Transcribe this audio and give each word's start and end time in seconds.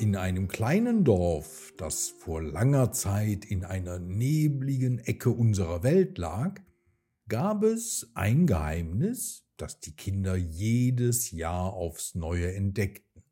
In 0.00 0.16
einem 0.16 0.48
kleinen 0.48 1.04
Dorf, 1.04 1.74
das 1.76 2.08
vor 2.08 2.42
langer 2.42 2.90
Zeit 2.90 3.44
in 3.44 3.66
einer 3.66 3.98
nebligen 3.98 4.98
Ecke 4.98 5.28
unserer 5.28 5.82
Welt 5.82 6.16
lag, 6.16 6.58
gab 7.28 7.62
es 7.64 8.10
ein 8.14 8.46
Geheimnis, 8.46 9.44
das 9.58 9.78
die 9.78 9.94
Kinder 9.94 10.36
jedes 10.36 11.32
Jahr 11.32 11.74
aufs 11.74 12.14
neue 12.14 12.54
entdeckten. 12.54 13.22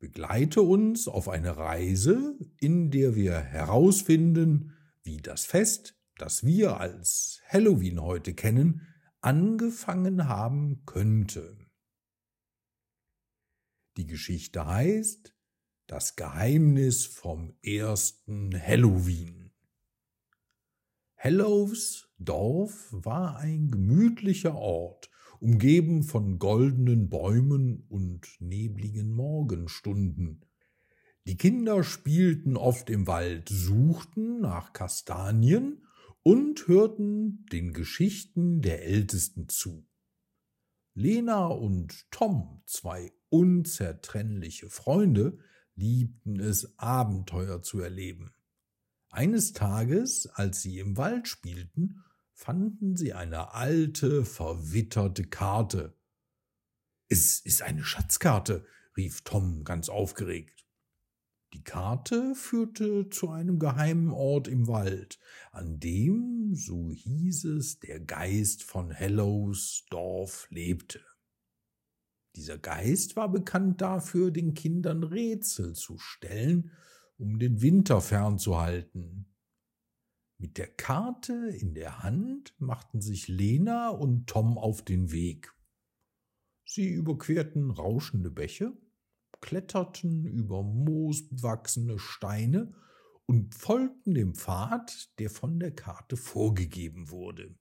Begleite 0.00 0.62
uns 0.62 1.06
auf 1.06 1.28
eine 1.28 1.56
Reise, 1.56 2.36
in 2.58 2.90
der 2.90 3.14
wir 3.14 3.38
herausfinden, 3.38 4.72
wie 5.04 5.18
das 5.18 5.46
Fest, 5.46 5.96
das 6.18 6.44
wir 6.44 6.80
als 6.80 7.40
Halloween 7.46 8.02
heute 8.02 8.34
kennen, 8.34 8.84
angefangen 9.20 10.26
haben 10.26 10.84
könnte. 10.86 11.56
Die 13.96 14.08
Geschichte 14.08 14.66
heißt 14.66 15.35
das 15.86 16.16
Geheimnis 16.16 17.06
vom 17.06 17.54
ersten 17.62 18.52
Halloween. 18.60 19.52
Hallows 21.16 22.08
Dorf 22.18 22.88
war 22.90 23.36
ein 23.38 23.70
gemütlicher 23.70 24.54
Ort, 24.54 25.10
umgeben 25.38 26.02
von 26.02 26.38
goldenen 26.38 27.08
Bäumen 27.08 27.84
und 27.88 28.26
nebligen 28.40 29.12
Morgenstunden. 29.12 30.44
Die 31.26 31.36
Kinder 31.36 31.82
spielten 31.84 32.56
oft 32.56 32.90
im 32.90 33.06
Wald, 33.06 33.48
suchten 33.48 34.40
nach 34.40 34.72
Kastanien 34.72 35.86
und 36.22 36.66
hörten 36.66 37.46
den 37.52 37.72
Geschichten 37.72 38.60
der 38.62 38.84
Ältesten 38.84 39.48
zu. 39.48 39.86
Lena 40.94 41.46
und 41.46 42.10
Tom, 42.10 42.62
zwei 42.64 43.12
unzertrennliche 43.28 44.70
Freunde, 44.70 45.38
liebten 45.76 46.40
es, 46.40 46.78
Abenteuer 46.78 47.62
zu 47.62 47.80
erleben. 47.80 48.34
Eines 49.10 49.52
Tages, 49.52 50.26
als 50.26 50.60
sie 50.60 50.78
im 50.78 50.96
Wald 50.96 51.28
spielten, 51.28 52.02
fanden 52.32 52.96
sie 52.96 53.14
eine 53.14 53.54
alte, 53.54 54.24
verwitterte 54.24 55.24
Karte. 55.24 55.96
Es 57.08 57.40
ist 57.40 57.62
eine 57.62 57.84
Schatzkarte, 57.84 58.66
rief 58.96 59.22
Tom 59.22 59.64
ganz 59.64 59.88
aufgeregt. 59.88 60.66
Die 61.52 61.62
Karte 61.62 62.34
führte 62.34 63.08
zu 63.08 63.30
einem 63.30 63.58
geheimen 63.58 64.10
Ort 64.10 64.48
im 64.48 64.66
Wald, 64.66 65.18
an 65.52 65.78
dem, 65.78 66.54
so 66.54 66.90
hieß 66.90 67.44
es, 67.44 67.78
der 67.78 68.00
Geist 68.00 68.64
von 68.64 68.90
Hellows 68.90 69.86
Dorf 69.88 70.48
lebte. 70.50 71.00
Dieser 72.36 72.58
Geist 72.58 73.16
war 73.16 73.30
bekannt 73.30 73.80
dafür, 73.80 74.30
den 74.30 74.52
Kindern 74.52 75.02
Rätsel 75.02 75.74
zu 75.74 75.96
stellen, 75.96 76.70
um 77.16 77.38
den 77.38 77.62
Winter 77.62 78.02
fernzuhalten. 78.02 79.34
Mit 80.38 80.58
der 80.58 80.68
Karte 80.68 81.32
in 81.32 81.72
der 81.72 82.02
Hand 82.02 82.54
machten 82.58 83.00
sich 83.00 83.26
Lena 83.26 83.88
und 83.88 84.26
Tom 84.26 84.58
auf 84.58 84.84
den 84.84 85.10
Weg. 85.10 85.54
Sie 86.66 86.90
überquerten 86.90 87.70
rauschende 87.70 88.30
Bäche, 88.30 88.76
kletterten 89.40 90.26
über 90.26 90.62
moosbewachsene 90.62 91.98
Steine 91.98 92.74
und 93.24 93.54
folgten 93.54 94.12
dem 94.12 94.34
Pfad, 94.34 95.18
der 95.18 95.30
von 95.30 95.58
der 95.58 95.74
Karte 95.74 96.18
vorgegeben 96.18 97.10
wurde. 97.10 97.56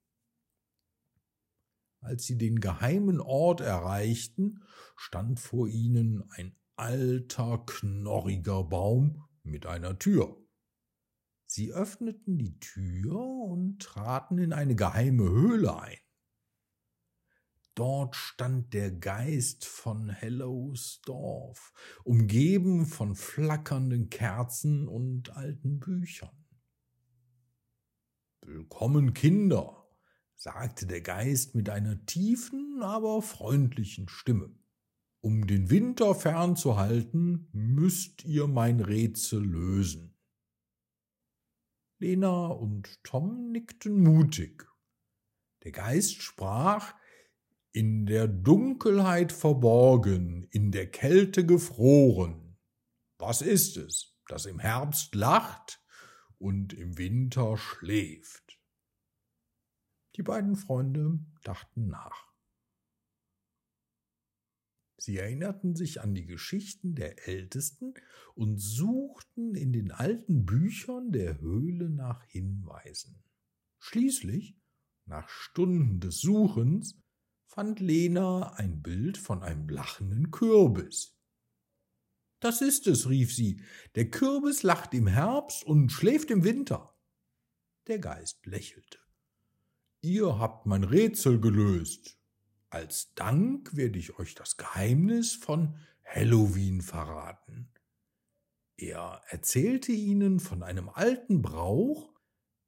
Als 2.05 2.25
sie 2.25 2.37
den 2.37 2.59
geheimen 2.59 3.19
Ort 3.19 3.61
erreichten, 3.61 4.63
stand 4.95 5.39
vor 5.39 5.67
ihnen 5.67 6.23
ein 6.29 6.55
alter, 6.75 7.63
knorriger 7.65 8.63
Baum 8.63 9.23
mit 9.41 9.65
einer 9.65 9.97
Tür. 9.97 10.37
Sie 11.47 11.73
öffneten 11.73 12.37
die 12.37 12.59
Tür 12.59 13.15
und 13.15 13.81
traten 13.81 14.37
in 14.37 14.53
eine 14.53 14.75
geheime 14.75 15.23
Höhle 15.23 15.81
ein. 15.81 15.97
Dort 17.73 18.15
stand 18.15 18.75
der 18.75 18.91
Geist 18.91 19.65
von 19.65 20.09
Hellows 20.09 21.01
Dorf, 21.05 21.73
umgeben 22.03 22.85
von 22.85 23.15
flackernden 23.15 24.11
Kerzen 24.11 24.87
und 24.87 25.31
alten 25.31 25.79
Büchern. 25.79 26.45
Willkommen, 28.41 29.15
Kinder, 29.15 29.84
sagte 30.35 30.85
der 30.85 31.01
Geist 31.01 31.55
mit 31.55 31.69
einer 31.69 32.05
tiefen, 32.05 32.81
aber 32.81 33.21
freundlichen 33.21 34.09
Stimme. 34.09 34.53
Um 35.21 35.47
den 35.47 35.69
Winter 35.69 36.13
fernzuhalten, 36.13 37.49
müsst 37.51 38.23
ihr 38.25 38.47
mein 38.47 38.79
Rätsel 38.79 39.43
lösen. 39.43 40.15
Lena 41.97 42.47
und 42.47 43.03
Tom 43.03 43.51
nickten 43.51 44.03
mutig. 44.03 44.67
Der 45.63 45.71
Geist 45.71 46.21
sprach, 46.21 46.93
in 47.71 48.05
der 48.05 48.27
Dunkelheit 48.27 49.31
verborgen, 49.31 50.47
in 50.51 50.71
der 50.71 50.91
Kälte 50.91 51.45
gefroren. 51.45 52.57
Was 53.17 53.41
ist 53.41 53.77
es, 53.77 54.15
das 54.27 54.45
im 54.45 54.59
Herbst 54.59 55.15
lacht 55.15 55.81
und 56.37 56.71
im 56.73 56.97
Winter 56.97 57.57
schläft? 57.57 58.44
Die 60.15 60.23
beiden 60.23 60.55
Freunde 60.55 61.19
dachten 61.43 61.87
nach. 61.87 62.33
Sie 64.97 65.17
erinnerten 65.17 65.75
sich 65.75 66.01
an 66.01 66.15
die 66.15 66.25
Geschichten 66.25 66.95
der 66.95 67.27
Ältesten 67.27 67.93
und 68.33 68.57
suchten 68.57 69.53
in 69.53 69.73
den 69.73 69.91
alten 69.91 70.45
Büchern 70.45 71.11
der 71.11 71.39
Höhle 71.41 71.89
nach 71.89 72.23
Hinweisen. 72.23 73.23
Schließlich, 73.77 74.57
nach 75.05 75.27
Stunden 75.29 75.99
des 75.99 76.21
Suchens, 76.21 76.97
fand 77.45 77.79
Lena 77.79 78.53
ein 78.53 78.81
Bild 78.81 79.17
von 79.17 79.43
einem 79.43 79.69
lachenden 79.69 80.31
Kürbis. 80.31 81.15
Das 82.39 82.61
ist 82.61 82.87
es, 82.87 83.07
rief 83.09 83.33
sie, 83.33 83.61
der 83.95 84.09
Kürbis 84.09 84.63
lacht 84.63 84.93
im 84.93 85.07
Herbst 85.07 85.63
und 85.63 85.91
schläft 85.91 86.31
im 86.31 86.43
Winter. 86.43 86.97
Der 87.87 87.99
Geist 87.99 88.45
lächelte. 88.45 89.04
Ihr 90.05 90.37
habt 90.37 90.67
mein 90.67 90.83
Rätsel 90.83 91.41
gelöst. 91.41 92.19
Als 92.69 93.15
Dank 93.15 93.75
werde 93.75 93.97
ich 93.97 94.19
euch 94.19 94.35
das 94.35 94.55
Geheimnis 94.55 95.33
von 95.33 95.77
Halloween 96.03 96.81
verraten. 96.81 97.71
Er 98.77 99.19
erzählte 99.29 99.93
ihnen 99.93 100.39
von 100.39 100.61
einem 100.61 100.89
alten 100.89 101.41
Brauch, 101.41 102.13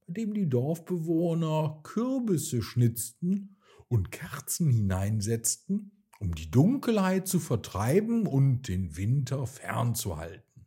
bei 0.08 0.14
dem 0.14 0.34
die 0.34 0.50
Dorfbewohner 0.50 1.82
Kürbisse 1.84 2.64
schnitzten 2.64 3.58
und 3.88 4.10
Kerzen 4.12 4.72
hineinsetzten, 4.72 5.92
um 6.20 6.34
die 6.34 6.50
Dunkelheit 6.50 7.28
zu 7.28 7.40
vertreiben 7.40 8.26
und 8.26 8.68
den 8.68 8.98
Winter 8.98 9.46
fernzuhalten. 9.46 10.66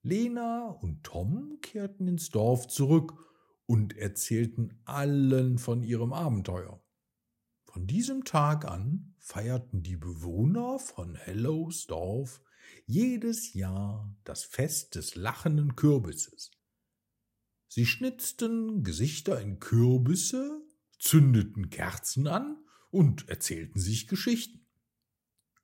Lena 0.00 0.70
und 0.70 1.04
Tom 1.04 1.58
kehrten 1.60 2.08
ins 2.08 2.30
Dorf 2.30 2.68
zurück 2.68 3.29
und 3.70 3.96
erzählten 3.96 4.80
allen 4.84 5.56
von 5.56 5.84
ihrem 5.84 6.12
Abenteuer. 6.12 6.82
Von 7.66 7.86
diesem 7.86 8.24
Tag 8.24 8.64
an 8.64 9.14
feierten 9.20 9.84
die 9.84 9.96
Bewohner 9.96 10.80
von 10.80 11.14
Hellows 11.14 11.86
Dorf 11.86 12.42
jedes 12.86 13.54
Jahr 13.54 14.12
das 14.24 14.42
Fest 14.42 14.96
des 14.96 15.14
lachenden 15.14 15.76
Kürbisses. 15.76 16.50
Sie 17.68 17.86
schnitzten 17.86 18.82
Gesichter 18.82 19.40
in 19.40 19.60
Kürbisse, 19.60 20.66
zündeten 20.98 21.70
Kerzen 21.70 22.26
an 22.26 22.64
und 22.90 23.28
erzählten 23.28 23.78
sich 23.78 24.08
Geschichten. 24.08 24.66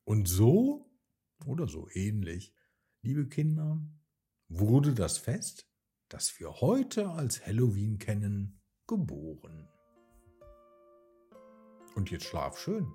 Und 0.04 0.28
so 0.28 0.92
oder 1.44 1.66
so 1.66 1.88
ähnlich, 1.92 2.54
liebe 3.02 3.26
Kinder, 3.26 3.84
wurde 4.46 4.94
das 4.94 5.18
Fest 5.18 5.68
das 6.08 6.38
wir 6.38 6.60
heute 6.60 7.08
als 7.08 7.44
Halloween 7.46 7.98
kennen, 7.98 8.60
geboren. 8.86 9.68
Und 11.94 12.10
jetzt 12.10 12.24
schlaf 12.24 12.58
schön 12.58 12.86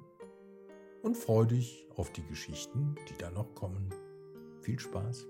und 1.02 1.18
freu 1.18 1.46
dich 1.46 1.88
auf 1.96 2.12
die 2.12 2.26
Geschichten, 2.26 2.96
die 3.10 3.18
da 3.18 3.32
noch 3.32 3.56
kommen. 3.56 3.94
Viel 4.62 4.80
Spaß! 4.80 5.26